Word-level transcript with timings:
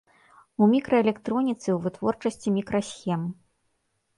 У 0.65 0.69
мікраэлектроніцы 0.71 1.63
ў 1.73 1.77
вытворчасці 1.83 2.55
мікрасхем. 2.57 3.21